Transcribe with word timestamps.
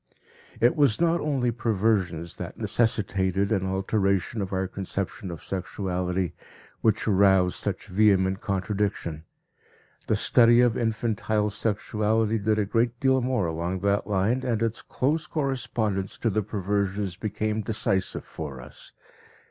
It 0.59 0.75
was 0.75 0.99
not 0.99 1.21
only 1.21 1.51
perversions 1.51 2.37
that 2.37 2.57
necessitated 2.57 3.51
an 3.51 3.63
alteration 3.67 4.41
of 4.41 4.51
our 4.51 4.67
conception 4.67 5.29
of 5.29 5.43
sexuality, 5.43 6.33
which 6.79 7.07
aroused 7.07 7.53
such 7.59 7.85
vehement 7.85 8.41
contradiction. 8.41 9.25
The 10.07 10.15
study 10.15 10.59
of 10.59 10.75
infantile 10.75 11.51
sexuality 11.51 12.39
did 12.39 12.57
a 12.57 12.65
great 12.65 12.99
deal 12.99 13.21
more 13.21 13.45
along 13.45 13.81
that 13.81 14.07
line, 14.07 14.41
and 14.43 14.63
its 14.63 14.81
close 14.81 15.27
correspondence 15.27 16.17
to 16.17 16.31
the 16.31 16.41
perversions 16.41 17.15
became 17.15 17.61
decisive 17.61 18.25
for 18.25 18.59
us. 18.59 18.93